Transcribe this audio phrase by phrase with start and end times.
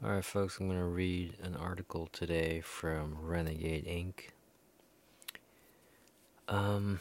[0.00, 4.28] Alright, folks, I'm going to read an article today from Renegade Inc.
[6.46, 7.00] Um,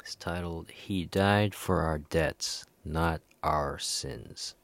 [0.00, 4.56] it's titled He Died for Our Debts, Not Our Sins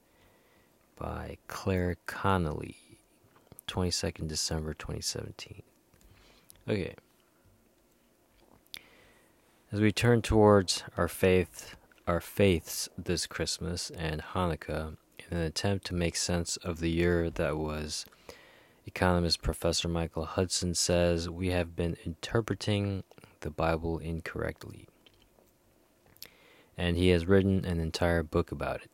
[0.95, 2.77] by Claire Connolly,
[3.67, 5.63] 22nd December 2017.
[6.69, 6.95] Okay.
[9.73, 11.77] As we turn towards our faith,
[12.07, 14.99] our faiths this Christmas and Hanukkah,
[15.31, 18.07] in an attempt to make sense of the year that was,
[18.87, 23.05] economist Professor Michael Hudson says we have been interpreting
[23.41, 24.89] the Bible incorrectly.
[26.77, 28.91] And he has written an entire book about it.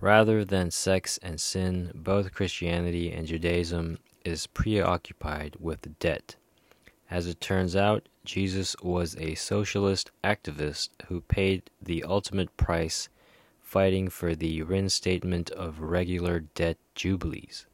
[0.00, 6.36] Rather than sex and sin, both Christianity and Judaism is preoccupied with debt.
[7.10, 13.08] As it turns out, Jesus was a socialist activist who paid the ultimate price
[13.74, 17.66] fighting for the reinstatement of regular debt jubilees.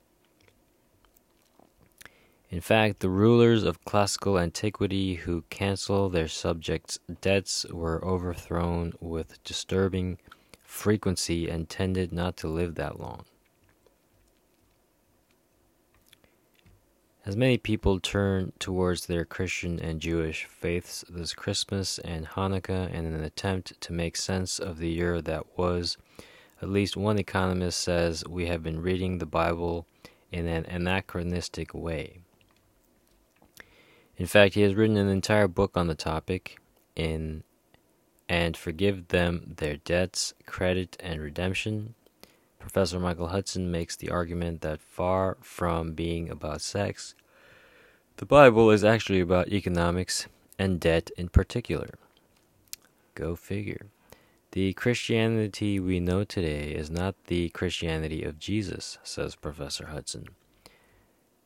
[2.49, 9.45] In fact, the rulers of classical antiquity who canceled their subjects' debts were overthrown with
[9.45, 10.17] disturbing
[10.65, 13.27] frequency and tended not to live that long.
[17.27, 23.05] As many people turn towards their Christian and Jewish faiths this Christmas and Hanukkah in
[23.05, 25.99] an attempt to make sense of the year that was,
[26.63, 29.87] at least one economist says we have been reading the Bible
[30.33, 32.21] in an anachronistic way.
[34.17, 36.59] In fact, he has written an entire book on the topic
[36.97, 37.43] in
[38.31, 41.95] and forgive them their debts, credit, and redemption
[42.61, 47.17] Professor Michael Hudson makes the argument that far from being about sex,
[48.19, 51.95] the Bible is actually about economics and debt in particular.
[53.15, 53.87] Go figure.
[54.53, 60.27] The Christianity we know today is not the Christianity of Jesus, says Professor Hudson.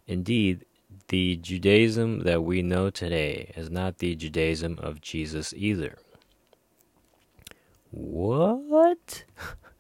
[0.07, 0.67] Indeed,
[1.09, 5.97] the Judaism that we know today is not the Judaism of Jesus either.
[7.91, 9.25] What?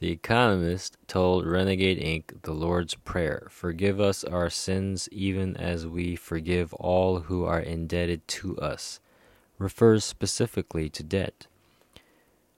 [0.00, 2.42] The Economist told Renegade Inc.
[2.42, 8.28] the Lord's Prayer Forgive us our sins even as we forgive all who are indebted
[8.28, 9.00] to us,
[9.58, 11.48] refers specifically to debt.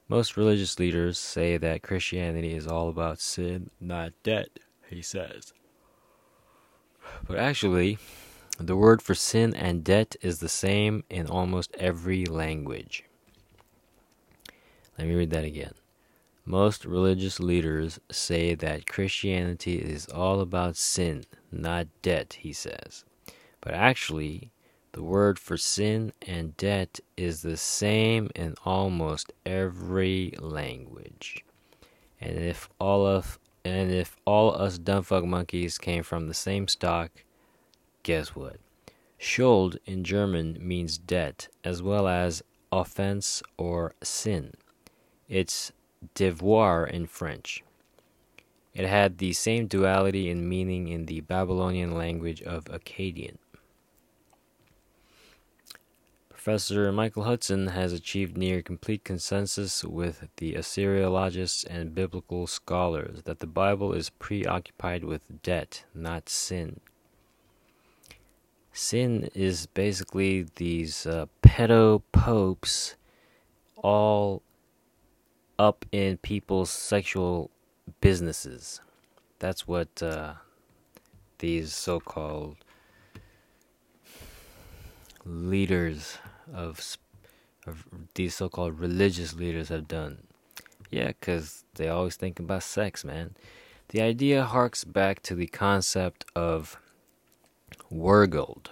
[0.07, 5.51] Most religious leaders say that Christianity is all about sin, not debt, he says.
[7.27, 7.97] But actually,
[8.59, 13.03] the word for sin and debt is the same in almost every language.
[14.99, 15.73] Let me read that again.
[16.51, 23.05] Most religious leaders say that Christianity is all about sin, not debt, he says.
[23.61, 24.51] But actually,
[24.91, 31.45] the word for sin and debt is the same in almost every language.
[32.19, 37.23] And if all of and if all us dumbfuck monkeys came from the same stock,
[38.03, 38.57] guess what?
[39.17, 44.53] Schuld in German means debt as well as offense or sin.
[45.29, 45.71] It's
[46.15, 47.63] devoir in French.
[48.73, 53.37] It had the same duality in meaning in the Babylonian language of Akkadian.
[56.29, 63.39] Professor Michael Hudson has achieved near complete consensus with the Assyriologists and biblical scholars that
[63.39, 66.79] the Bible is preoccupied with debt, not sin.
[68.73, 72.95] Sin is basically these uh, pedo popes
[73.77, 74.41] all
[75.61, 77.51] up in people's sexual
[78.01, 78.81] businesses.
[79.37, 80.33] That's what uh,
[81.37, 82.57] these so called
[85.23, 86.17] leaders
[86.51, 86.97] of,
[87.67, 87.85] of
[88.15, 90.23] these so called religious leaders have done.
[90.89, 93.35] Yeah, because they always think about sex, man.
[93.89, 96.79] The idea harks back to the concept of
[97.93, 98.67] Wergild,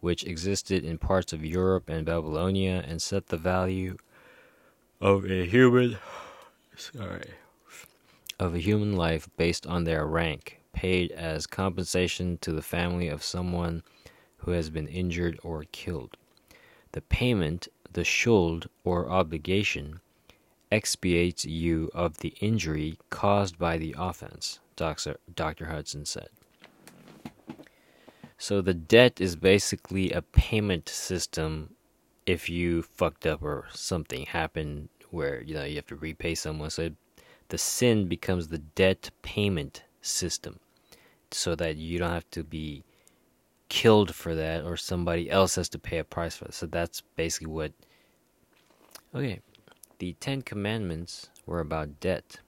[0.00, 3.98] which existed in parts of Europe and Babylonia and set the value
[5.00, 5.98] of a human
[6.76, 7.30] sorry.
[8.38, 13.22] Of a human life based on their rank paid as compensation to the family of
[13.22, 13.82] someone
[14.38, 16.16] who has been injured or killed.
[16.92, 20.00] The payment the schuld or obligation
[20.70, 26.28] expiates you of the injury caused by the offense dr hudson said.
[28.36, 31.74] So the debt is basically a payment system
[32.28, 36.70] if you fucked up or something happened where you know you have to repay someone.
[36.70, 36.90] So
[37.48, 40.60] the sin becomes the debt payment system
[41.30, 42.84] so that you don't have to be
[43.70, 46.54] killed for that or somebody else has to pay a price for it.
[46.54, 47.72] So that's basically what
[49.14, 49.40] okay
[49.98, 52.40] the 10 commandments were about debt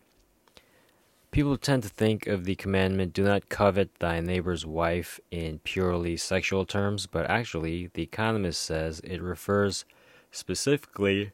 [1.31, 6.17] People tend to think of the commandment, do not covet thy neighbor's wife, in purely
[6.17, 9.85] sexual terms, but actually, The Economist says it refers
[10.32, 11.32] specifically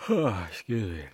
[0.08, 1.04] excuse me,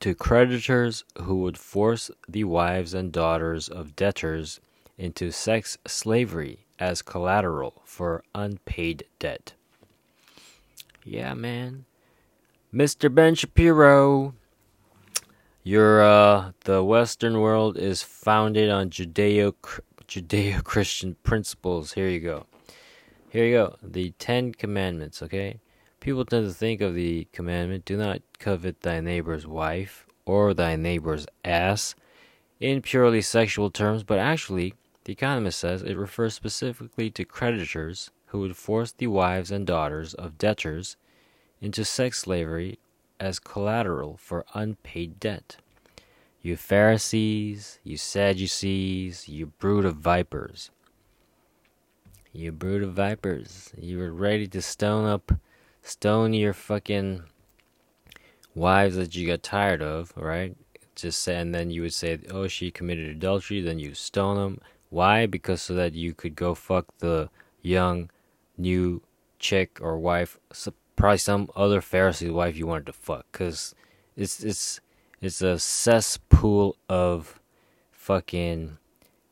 [0.00, 4.60] to creditors who would force the wives and daughters of debtors
[4.98, 9.54] into sex slavery as collateral for unpaid debt.
[11.02, 11.86] Yeah, man.
[12.74, 13.14] Mr.
[13.14, 14.34] Ben Shapiro.
[15.66, 19.52] Your uh, the Western world is founded on Judeo
[20.06, 21.94] Judeo Christian principles.
[21.94, 22.46] Here you go.
[23.30, 23.76] Here you go.
[23.82, 25.24] The Ten Commandments.
[25.24, 25.58] Okay,
[25.98, 30.76] people tend to think of the commandment: "Do not covet thy neighbor's wife or thy
[30.76, 31.96] neighbor's ass,"
[32.60, 38.38] in purely sexual terms, but actually, the Economist says it refers specifically to creditors who
[38.38, 40.96] would force the wives and daughters of debtors
[41.60, 42.78] into sex slavery
[43.18, 45.56] as collateral for unpaid debt.
[46.42, 50.70] You Pharisees, you Sadducees, you brood of vipers.
[52.32, 53.72] You brood of vipers.
[53.76, 55.32] You were ready to stone up,
[55.82, 57.24] stone your fucking
[58.54, 60.56] wives that you got tired of, right?
[60.94, 64.60] Just say, and then you would say, oh, she committed adultery, then you stone them.
[64.90, 65.26] Why?
[65.26, 67.28] Because so that you could go fuck the
[67.60, 68.10] young,
[68.56, 69.02] new
[69.38, 70.38] chick or wife
[70.96, 73.74] probably some other Pharisee wife you wanted to fuck, cause
[74.16, 74.80] it's it's
[75.20, 77.40] it's a cesspool of
[77.92, 78.78] fucking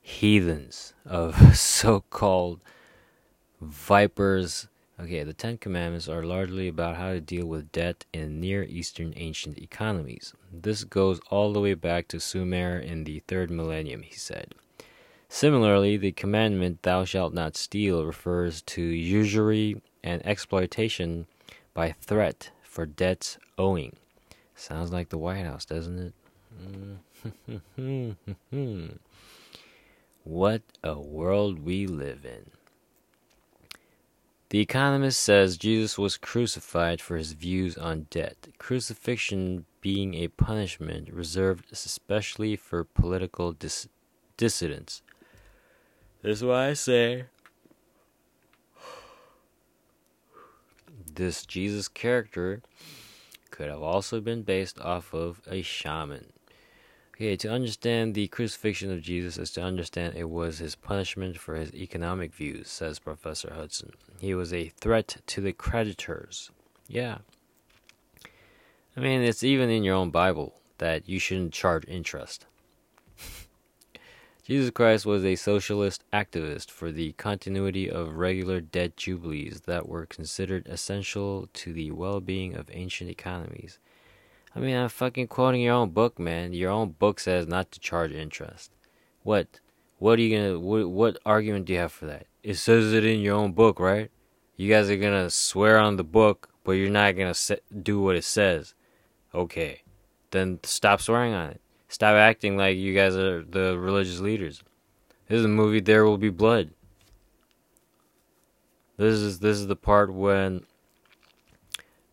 [0.01, 2.61] heathens of so-called
[3.61, 4.69] vipers.
[5.01, 9.13] Okay, the Ten Commandments are largely about how to deal with debt in Near Eastern
[9.17, 10.35] ancient economies.
[10.53, 14.55] This goes all the way back to Sumer in the third millennium, he said.
[15.29, 21.27] Similarly, the commandment, Thou shalt not steal, refers to usury and exploitation
[21.75, 23.97] by threat for debts owing.
[24.55, 26.15] Sounds like the White House, doesn't it?
[27.51, 28.87] Mm-hmm.
[30.25, 32.51] what a world we live in.
[34.51, 41.13] The Economist says Jesus was crucified for his views on debt, crucifixion being a punishment
[41.13, 43.89] reserved especially for political dis-
[44.37, 45.03] dissidents.
[46.23, 47.25] This is why I say
[51.17, 52.63] this Jesus character
[53.51, 56.33] could have also been based off of a shaman.
[57.15, 61.55] Okay, to understand the crucifixion of Jesus is to understand it was his punishment for
[61.55, 63.93] his economic views, says Professor Hudson.
[64.19, 66.51] He was a threat to the creditors.
[66.89, 67.19] Yeah.
[68.97, 72.47] I mean, it's even in your own Bible that you shouldn't charge interest.
[74.45, 80.05] Jesus Christ was a socialist activist for the continuity of regular debt jubilees that were
[80.05, 83.79] considered essential to the well being of ancient economies.
[84.55, 86.53] I mean, I'm fucking quoting your own book, man.
[86.53, 88.71] Your own book says not to charge interest.
[89.23, 89.61] What?
[89.99, 90.61] What are you gonna?
[90.61, 92.27] What, what argument do you have for that?
[92.43, 94.11] It says it in your own book, right?
[94.57, 97.35] You guys are gonna swear on the book, but you're not gonna
[97.83, 98.75] do what it says.
[99.35, 99.85] Okay,
[100.33, 101.63] then stop swearing on it.
[101.95, 104.65] Stop acting like you guys are the religious leaders.
[105.29, 106.71] This is a movie There Will Be Blood.
[108.97, 110.67] This is this is the part when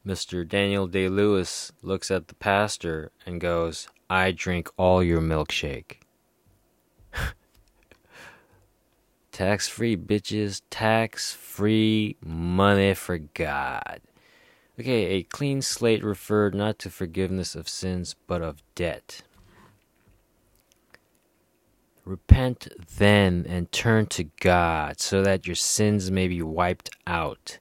[0.05, 0.47] Mr.
[0.47, 6.01] Daniel Day Lewis looks at the pastor and goes, I drink all your milkshake.
[9.31, 14.01] tax free bitches, tax free money for God.
[14.79, 19.23] Okay, a clean slate referred not to forgiveness of sins, but of debt.
[22.11, 27.57] Repent then and turn to God so that your sins may be wiped out,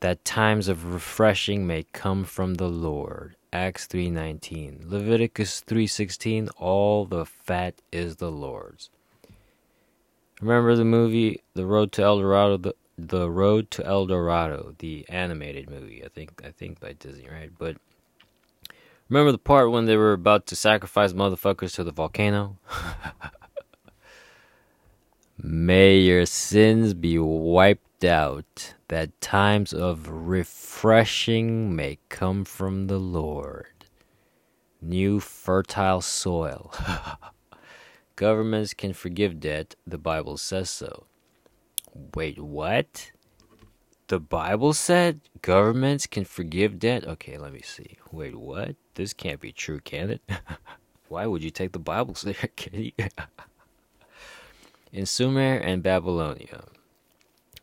[0.00, 3.34] that times of refreshing may come from the Lord.
[3.50, 4.90] Acts 3:19.
[4.90, 8.90] Leviticus 3:16, all the fat is the Lord's.
[10.42, 15.06] Remember the movie The Road to El Dorado the, the Road to El Dorado, the
[15.08, 17.50] animated movie, I think I think by Disney, right?
[17.58, 17.78] But
[19.08, 22.58] remember the part when they were about to sacrifice motherfuckers to the volcano?
[25.44, 33.66] May your sins be wiped out, that times of refreshing may come from the Lord.
[34.80, 36.72] New fertile soil.
[38.16, 41.06] Governments can forgive debt, the Bible says so.
[42.14, 43.10] Wait, what?
[44.06, 47.04] The Bible said governments can forgive debt?
[47.04, 47.98] Okay, let me see.
[48.12, 48.76] Wait, what?
[48.94, 50.22] This can't be true, can it?
[51.08, 52.52] Why would you take the Bible serious?
[54.92, 56.64] In Sumer and Babylonia,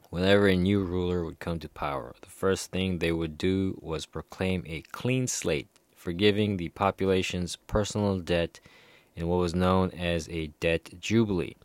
[0.10, 4.08] whenever a new ruler would come to power, the first thing they would do was
[4.08, 8.60] proclaim a clean slate, forgiving the population's personal debt
[9.16, 11.56] in what was known as a debt jubilee.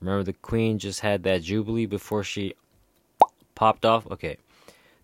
[0.00, 2.54] Remember, the queen just had that jubilee before she
[3.54, 4.10] popped off?
[4.10, 4.38] Okay.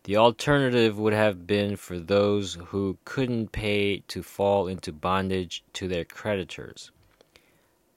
[0.04, 5.88] The alternative would have been for those who couldn't pay to fall into bondage to
[5.88, 6.90] their creditors.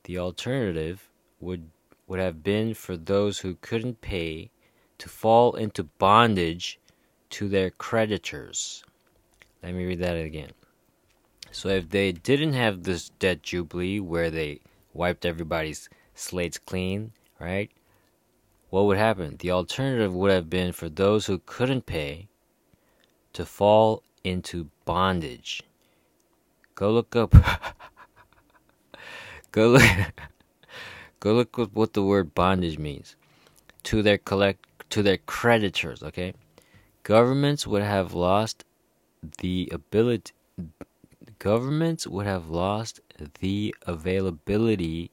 [0.03, 1.07] The alternative
[1.39, 1.69] would
[2.09, 4.49] would have been for those who couldn't pay
[4.97, 6.79] to fall into bondage
[7.29, 8.83] to their creditors.
[9.61, 10.49] Let me read that again.
[11.51, 14.59] So if they didn't have this debt jubilee where they
[14.91, 17.69] wiped everybody's slates clean, right?
[18.71, 19.37] What would happen?
[19.37, 22.27] The alternative would have been for those who couldn't pay
[23.33, 25.61] to fall into bondage.
[26.73, 27.35] Go look up.
[29.51, 29.83] go look.
[31.19, 33.15] Go look what the word bondage means.
[33.83, 36.03] To their collect to their creditors.
[36.03, 36.33] Okay,
[37.03, 38.65] governments would have lost
[39.39, 40.33] the ability.
[41.39, 42.99] Governments would have lost
[43.39, 45.11] the availability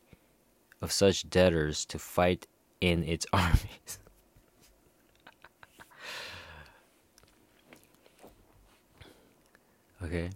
[0.83, 2.47] of such debtors to fight
[2.81, 3.99] in its armies.
[10.03, 10.31] okay.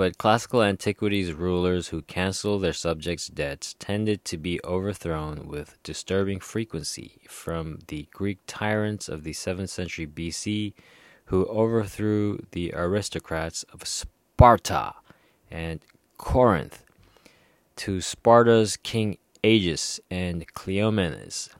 [0.00, 6.40] But classical antiquities rulers who canceled their subjects' debts tended to be overthrown with disturbing
[6.40, 10.72] frequency from the Greek tyrants of the 7th century BC
[11.26, 14.94] who overthrew the aristocrats of Sparta
[15.50, 15.80] and
[16.16, 16.82] Corinth
[17.76, 21.50] to Sparta's king Agis and Cleomenes.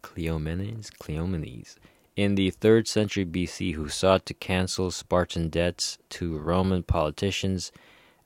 [0.00, 0.92] Cleomenes?
[1.00, 1.74] Cleomenes
[2.16, 7.70] in the 3rd century BC who sought to cancel Spartan debts to Roman politicians,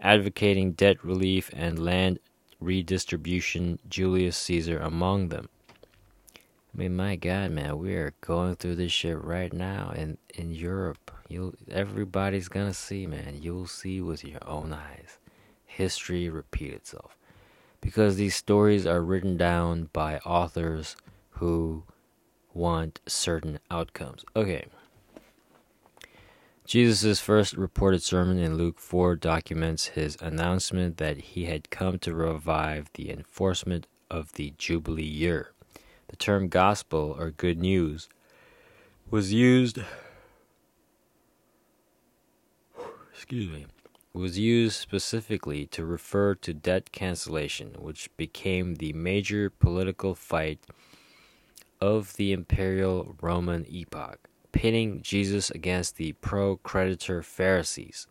[0.00, 2.20] advocating debt relief and land
[2.60, 5.48] redistribution, Julius Caesar among them.
[6.36, 10.52] I mean, my God, man, we are going through this shit right now in, in
[10.52, 11.10] Europe.
[11.28, 13.38] You, everybody's gonna see, man.
[13.42, 15.18] You'll see with your own eyes.
[15.66, 17.16] History repeat itself,
[17.80, 20.96] because these stories are written down by authors
[21.30, 21.84] who
[22.54, 24.24] want certain outcomes.
[24.34, 24.66] Okay.
[26.64, 32.14] Jesus' first reported sermon in Luke 4 documents his announcement that he had come to
[32.14, 35.52] revive the enforcement of the Jubilee year.
[36.08, 38.08] The term gospel or good news
[39.10, 39.80] was used
[43.12, 43.66] excuse me
[44.12, 50.60] was used specifically to refer to debt cancellation which became the major political fight
[51.80, 58.06] of the imperial Roman epoch, pitting Jesus against the pro creditor Pharisees,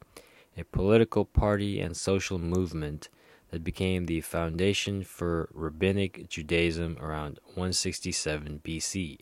[0.58, 3.10] a political party and social movement
[3.52, 9.20] that became the foundation for rabbinic Judaism around 167 BC.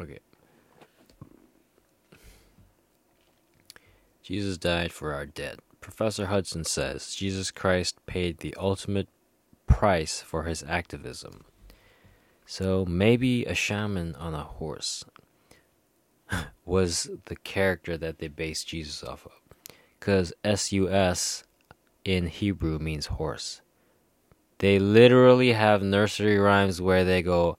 [0.00, 0.18] Okay.
[4.22, 5.60] Jesus died for our debt.
[5.80, 9.08] Professor Hudson says Jesus Christ paid the ultimate
[9.82, 11.42] price for his activism.
[12.46, 15.04] So maybe a shaman on a horse
[16.64, 19.32] was the character that they based Jesus off of
[19.98, 21.42] because SUS
[22.04, 23.60] in Hebrew means horse.
[24.58, 27.58] They literally have nursery rhymes where they go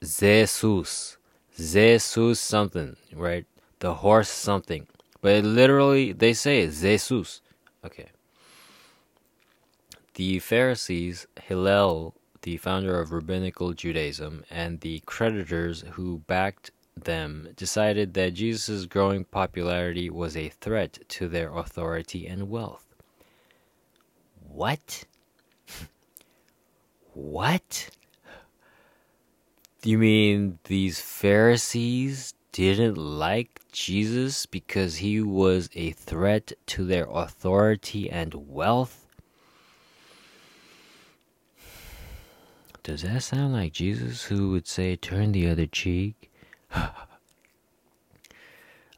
[0.00, 1.18] Jesus,
[1.58, 3.44] Jesus something, right?
[3.80, 4.86] The horse something.
[5.20, 7.42] But literally they say Jesus.
[7.84, 8.06] Okay.
[10.18, 18.14] The Pharisees, Hillel, the founder of rabbinical Judaism, and the creditors who backed them decided
[18.14, 22.84] that Jesus' growing popularity was a threat to their authority and wealth.
[24.40, 25.04] What?
[27.14, 27.88] what?
[29.84, 38.10] You mean these Pharisees didn't like Jesus because he was a threat to their authority
[38.10, 39.04] and wealth?
[42.88, 46.32] Does that sound like Jesus who would say, turn the other cheek?
[46.74, 46.88] I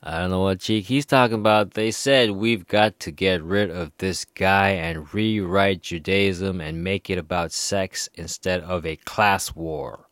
[0.05, 1.73] don't know what cheek he's talking about.
[1.73, 7.11] They said we've got to get rid of this guy and rewrite Judaism and make
[7.11, 10.07] it about sex instead of a class war.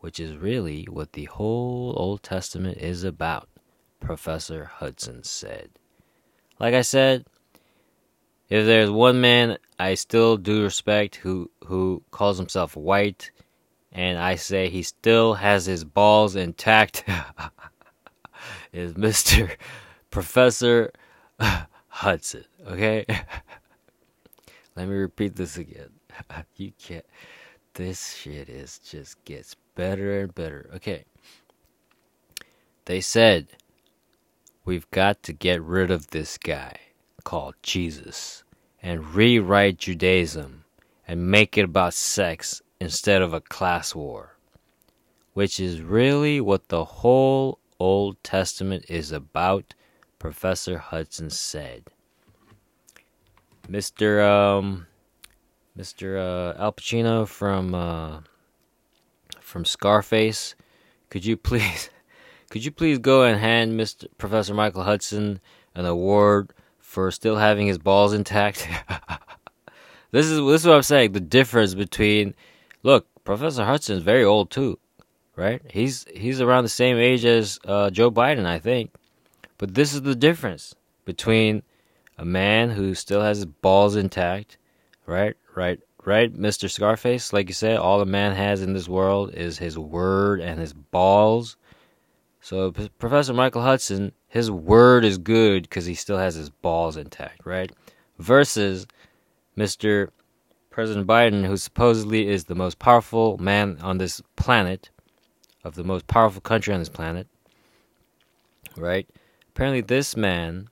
[0.00, 3.48] Which is really what the whole Old Testament is about,
[4.00, 5.70] Professor Hudson said.
[6.58, 7.26] Like I said,
[8.52, 13.30] if there's one man I still do respect who, who calls himself white
[13.90, 17.02] and I say he still has his balls intact,
[18.74, 19.50] is Mr.
[20.10, 20.92] Professor
[21.88, 22.44] Hudson.
[22.68, 23.06] Okay?
[24.76, 25.88] Let me repeat this again.
[26.56, 27.06] you can't.
[27.72, 30.68] This shit is just gets better and better.
[30.76, 31.04] Okay.
[32.84, 33.46] They said,
[34.66, 36.76] we've got to get rid of this guy.
[37.24, 38.41] called Jesus
[38.82, 40.64] and rewrite Judaism
[41.06, 44.36] and make it about sex instead of a class war,
[45.34, 49.74] which is really what the whole Old Testament is about,
[50.18, 51.84] Professor Hudson said.
[53.68, 54.24] Mr.
[54.24, 54.86] Um,
[55.78, 56.18] Mr.
[56.18, 58.20] Uh, Al Pacino from uh,
[59.40, 60.54] from Scarface,
[61.10, 61.90] could you please
[62.50, 64.06] could you please go and hand Mr.
[64.18, 65.40] Professor Michael Hudson
[65.74, 66.52] an award
[66.92, 68.68] for still having his balls intact?
[70.10, 71.12] this is this is what I'm saying.
[71.12, 72.34] The difference between
[72.82, 74.78] look, Professor Hudson is very old too,
[75.34, 75.62] right?
[75.70, 78.92] He's he's around the same age as uh, Joe Biden, I think.
[79.56, 80.74] But this is the difference
[81.06, 81.62] between
[82.18, 84.58] a man who still has his balls intact,
[85.06, 85.34] right?
[85.54, 86.70] Right, right, Mr.
[86.70, 87.32] Scarface.
[87.32, 90.74] Like you said, all a man has in this world is his word and his
[90.74, 91.56] balls.
[92.42, 96.96] So P- Professor Michael Hudson, his word is good because he still has his balls
[96.96, 97.70] intact, right?
[98.18, 98.86] Versus
[99.58, 100.08] Mr.
[100.70, 104.88] President Biden, who supposedly is the most powerful man on this planet,
[105.64, 107.26] of the most powerful country on this planet,
[108.74, 109.06] right?
[109.50, 110.70] Apparently, this man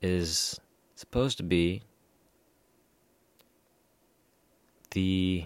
[0.00, 0.58] is
[0.94, 1.82] supposed to be
[4.92, 5.44] the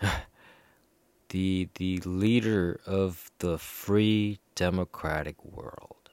[1.30, 6.03] the the leader of the free democratic world.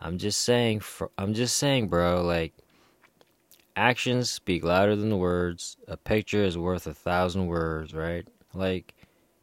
[0.00, 0.82] I'm just saying
[1.18, 2.54] I'm just saying, bro, like
[3.76, 5.76] actions speak louder than words.
[5.88, 8.26] A picture is worth a thousand words, right?
[8.54, 8.94] Like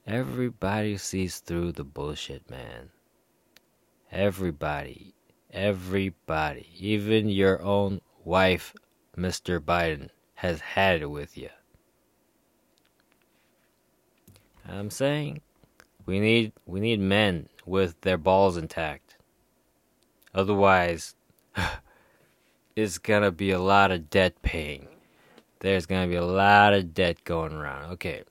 [0.05, 2.89] everybody sees through the bullshit, man.
[4.11, 5.13] Everybody.
[5.51, 6.67] Everybody.
[6.77, 8.73] Even your own wife,
[9.15, 9.59] Mr.
[9.59, 11.49] Biden, has had it with you.
[14.67, 15.41] I'm saying
[16.05, 19.06] we need we need men with their balls intact.
[20.37, 21.15] Otherwise,
[22.75, 24.87] it's gonna be a lot of debt paying.
[25.59, 27.91] There's gonna be a lot of debt going around.
[27.93, 28.23] Okay.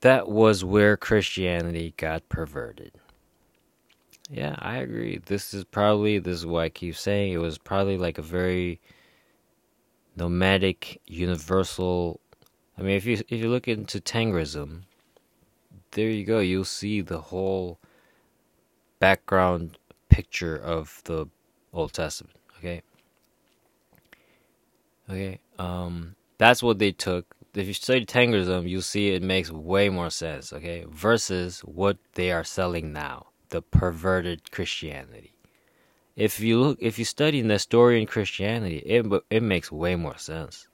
[0.00, 2.92] That was where Christianity got perverted.
[4.30, 5.18] Yeah, I agree.
[5.18, 7.32] This is probably this is why I keep saying.
[7.32, 8.80] It was probably like a very
[10.16, 12.20] nomadic, universal
[12.78, 14.82] I mean, if you if you look into Tengrism,
[15.92, 16.40] there you go.
[16.40, 17.78] You'll see the whole
[19.06, 21.26] background picture of the
[21.72, 22.36] Old Testament.
[22.58, 22.82] Okay.
[25.08, 25.38] Okay.
[25.60, 27.24] Um, that's what they took.
[27.54, 30.52] If you study Tengrism, you'll see it makes way more sense.
[30.52, 35.32] Okay, versus what they are selling now, the perverted Christianity.
[36.16, 40.66] If you look, if you study Nestorian Christianity, it it makes way more sense.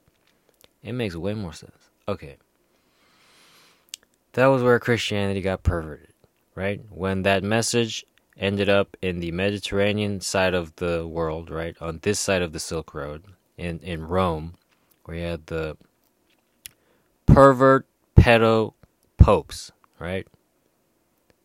[0.83, 1.83] It makes way more sense.
[2.09, 2.37] Okay.
[4.33, 6.15] That was where Christianity got perverted,
[6.55, 6.81] right?
[6.89, 11.77] When that message ended up in the Mediterranean side of the world, right?
[11.81, 13.25] On this side of the Silk Road
[13.57, 14.55] in, in Rome,
[15.05, 15.77] where you had the
[17.27, 18.75] pervert pedo
[19.17, 20.27] popes, right?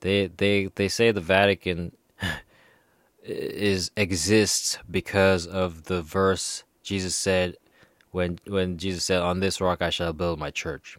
[0.02, 1.91] They they they say the Vatican
[3.23, 7.56] is exists because of the verse Jesus said
[8.12, 10.97] when when Jesus said, "On this rock I shall build my church,"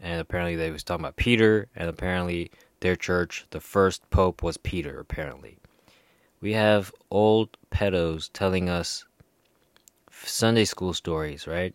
[0.00, 4.56] and apparently they was talking about Peter, and apparently their church, the first pope was
[4.56, 4.98] Peter.
[4.98, 5.58] Apparently,
[6.40, 9.04] we have old pedos telling us
[10.10, 11.74] Sunday school stories, right?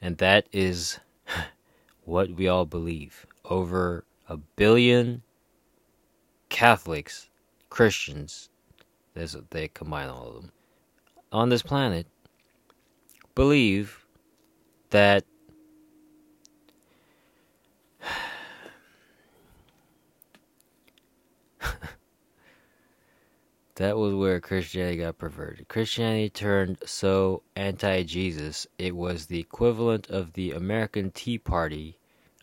[0.00, 0.98] And that is
[2.04, 3.26] what we all believe.
[3.44, 5.22] Over a billion
[6.48, 7.28] Catholics,
[7.70, 8.48] Christians,
[9.14, 10.52] they combine all of them,
[11.32, 12.06] on this planet
[13.34, 14.06] believe
[14.90, 15.24] that
[23.76, 25.68] that was where Christianity got perverted.
[25.68, 31.98] Christianity turned so anti Jesus, it was the equivalent of the American Tea Party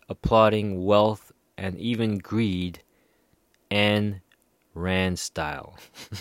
[0.08, 2.80] applauding wealth and even greed
[3.70, 4.20] and
[4.74, 5.76] Rand style.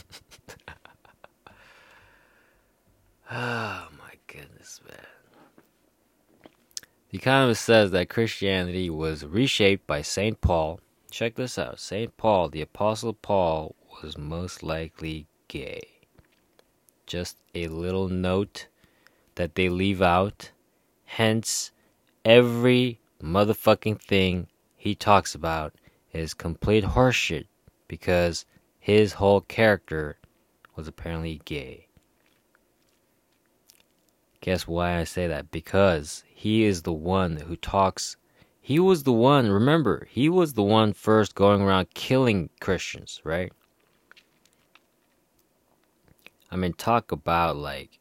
[3.32, 4.97] oh my goodness, man.
[7.10, 10.41] The Economist says that Christianity was reshaped by St.
[10.41, 10.80] Paul.
[11.12, 12.15] Check this out St.
[12.17, 15.88] Paul, the Apostle Paul, was most likely gay.
[17.06, 18.67] Just a little note
[19.36, 20.51] that they leave out.
[21.06, 21.71] Hence,
[22.25, 25.73] every motherfucking thing he talks about
[26.12, 27.45] is complete horseshit
[27.88, 28.45] because
[28.79, 30.17] his whole character
[30.75, 31.88] was apparently gay.
[34.41, 35.51] Guess why I say that?
[35.51, 38.17] Because he is the one who talks.
[38.60, 43.53] He was the one, remember, he was the one first going around killing Christians, right?
[46.53, 47.97] I mean, talk about like,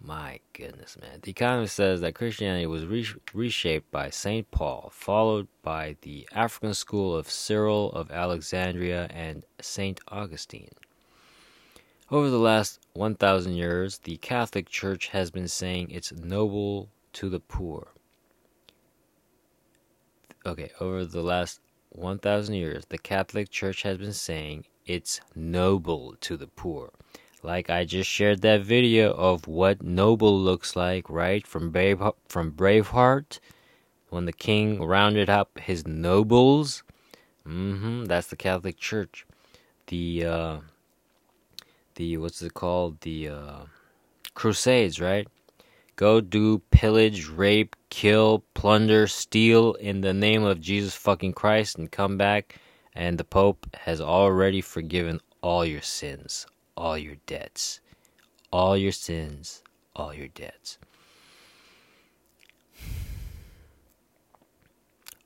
[0.00, 1.20] my goodness, man.
[1.22, 4.50] The Economist says that Christianity was re- reshaped by St.
[4.50, 10.00] Paul, followed by the African school of Cyril of Alexandria and St.
[10.08, 10.72] Augustine.
[12.10, 17.38] Over the last 1,000 years, the Catholic Church has been saying it's noble to the
[17.38, 17.92] poor.
[20.44, 21.60] Okay, over the last
[21.90, 26.90] 1,000 years, the Catholic Church has been saying it's noble to the poor.
[27.44, 31.46] Like I just shared that video of what noble looks like, right?
[31.46, 33.38] From Brave from Braveheart,
[34.08, 36.82] when the king rounded up his nobles.
[37.46, 38.06] Mm-hmm.
[38.06, 39.24] That's the Catholic Church.
[39.86, 40.56] The uh,
[41.94, 43.00] the what's it called?
[43.02, 43.60] The uh,
[44.34, 45.28] Crusades, right?
[45.94, 51.90] Go do pillage, rape, kill, plunder, steal in the name of Jesus fucking Christ, and
[51.90, 52.60] come back,
[52.94, 56.46] and the Pope has already forgiven all your sins
[56.78, 57.80] all your debts,
[58.52, 59.64] all your sins,
[59.96, 60.78] all your debts.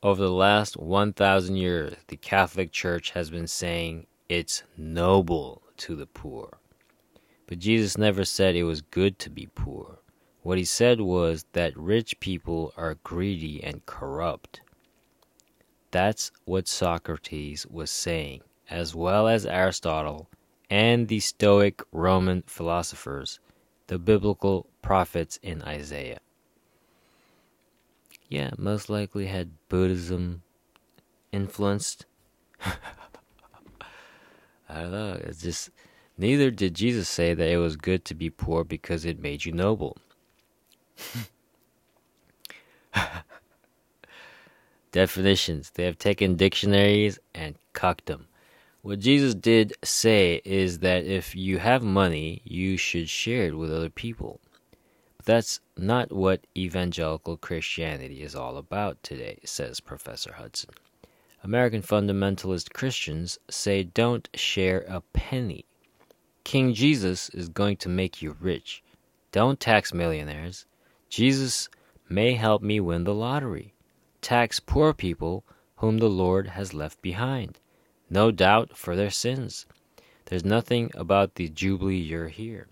[0.02, 6.06] Over the last 1,000 years, the Catholic Church has been saying it's noble to the
[6.06, 6.58] poor.
[7.46, 9.98] But Jesus never said it was good to be poor.
[10.42, 14.62] What he said was that rich people are greedy and corrupt.
[15.90, 20.30] That's what Socrates was saying, as well as Aristotle
[20.72, 23.40] and the Stoic Roman philosophers,
[23.88, 26.20] the biblical prophets in Isaiah.
[28.30, 30.40] Yeah, most likely had Buddhism
[31.30, 32.06] influenced.
[32.64, 32.72] I
[34.70, 35.20] don't know.
[35.20, 35.68] It's just
[36.16, 39.52] neither did Jesus say that it was good to be poor because it made you
[39.52, 39.98] noble.
[44.90, 45.68] Definitions.
[45.74, 48.28] They have taken dictionaries and cucked them.
[48.84, 53.72] What Jesus did say is that if you have money, you should share it with
[53.72, 54.40] other people.
[55.18, 60.70] But that's not what evangelical Christianity is all about today, says Professor Hudson.
[61.44, 65.64] American fundamentalist Christians say don't share a penny.
[66.42, 68.82] King Jesus is going to make you rich.
[69.30, 70.66] Don't tax millionaires.
[71.08, 71.68] Jesus
[72.08, 73.74] may help me win the lottery.
[74.20, 75.44] Tax poor people
[75.76, 77.60] whom the Lord has left behind
[78.12, 79.64] no doubt for their sins.
[80.26, 82.68] There's nothing about the Jubilee year here.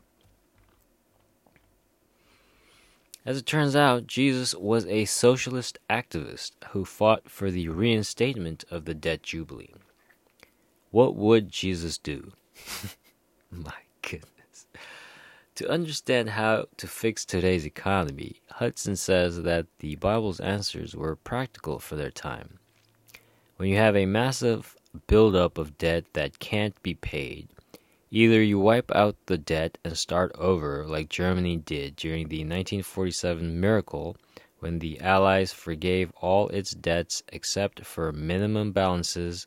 [3.25, 8.85] As it turns out, Jesus was a socialist activist who fought for the reinstatement of
[8.85, 9.75] the debt jubilee.
[10.91, 12.33] What would Jesus do?
[13.51, 13.73] My
[14.03, 14.67] goodness.
[15.57, 21.79] To understand how to fix today's economy, Hudson says that the Bible's answers were practical
[21.79, 22.59] for their time.
[23.57, 24.77] When you have a massive
[25.07, 27.49] buildup of debt that can't be paid.
[28.11, 33.61] Either you wipe out the debt and start over, like Germany did during the 1947
[33.61, 34.17] miracle
[34.59, 39.47] when the Allies forgave all its debts except for minimum balances,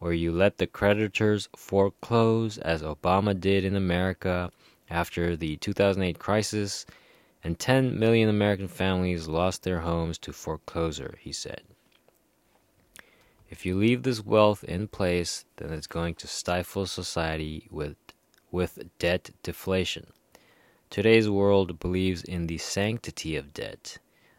[0.00, 4.50] or you let the creditors foreclose, as Obama did in America
[4.90, 6.84] after the 2008 crisis,
[7.42, 11.62] and 10 million American families lost their homes to foreclosure, he said.
[13.54, 17.94] If you leave this wealth in place, then it's going to stifle society with,
[18.50, 20.08] with debt deflation.
[20.90, 23.98] Today's world believes in the sanctity of debt,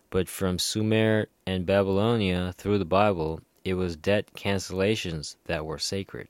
[0.10, 6.28] but from Sumer and Babylonia through the Bible, it was debt cancellations that were sacred.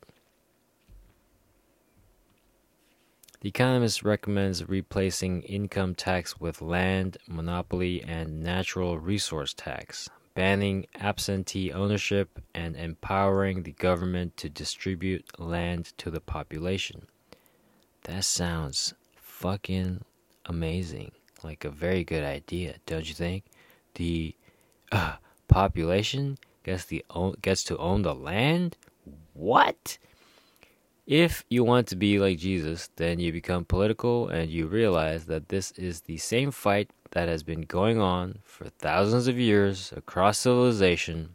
[3.42, 11.72] The Economist recommends replacing income tax with land, monopoly, and natural resource tax banning absentee
[11.72, 17.08] ownership, and empowering the government to distribute land to the population.
[18.04, 20.04] That sounds fucking
[20.46, 21.12] amazing.
[21.44, 23.46] Like a very good idea, don't you think?
[23.96, 24.36] The
[24.92, 25.16] uh,
[25.48, 27.06] population gets the
[27.42, 28.78] gets to own the land?
[29.34, 29.98] What?
[31.06, 35.50] If you want to be like Jesus, then you become political and you realize that
[35.50, 40.38] this is the same fight that has been going on for thousands of years across
[40.38, 41.30] civilization.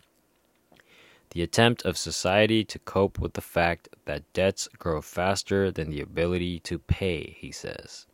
[1.30, 6.02] The attempt of society to cope with the fact that debts grow faster than the
[6.02, 8.06] ability to pay, he says.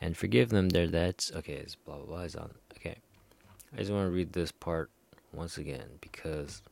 [0.00, 1.32] And forgive them their debts.
[1.34, 2.52] Okay, it's blah blah blah is on.
[2.76, 2.98] Okay.
[3.74, 4.88] I just want to read this part
[5.32, 6.62] once again because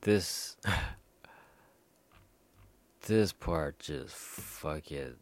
[0.00, 0.56] this
[3.06, 5.14] this part just fucking.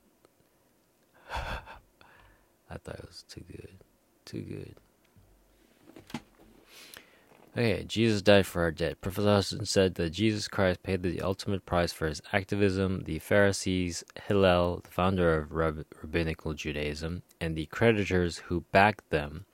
[2.71, 3.77] I thought it was too good.
[4.25, 4.75] Too good.
[7.57, 9.01] Okay, Jesus died for our debt.
[9.01, 13.03] Professor Hudson said that Jesus Christ paid the ultimate price for his activism.
[13.07, 19.47] The Pharisees, Hillel, the founder of Rab- rabbinical Judaism, and the creditors who backed them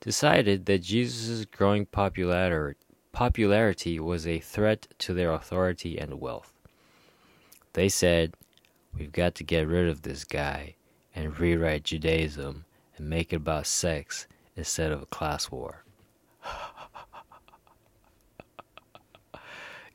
[0.00, 2.76] decided that Jesus' growing popular-
[3.12, 6.52] popularity was a threat to their authority and wealth.
[7.72, 8.34] They said,
[8.94, 10.74] We've got to get rid of this guy
[11.18, 12.64] and rewrite Judaism
[12.96, 15.82] and make it about sex instead of a class war.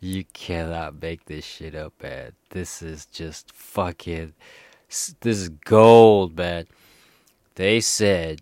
[0.02, 2.34] you cannot make this shit up, man.
[2.50, 4.34] This is just fucking.
[4.90, 6.68] This is gold, man.
[7.56, 8.42] They said,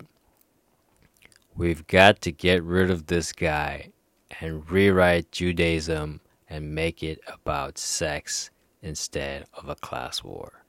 [1.55, 3.91] We've got to get rid of this guy
[4.39, 8.49] and rewrite Judaism and make it about sex
[8.81, 10.60] instead of a class war.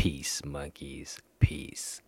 [0.00, 1.18] Peace, monkeys.
[1.40, 1.98] Peace.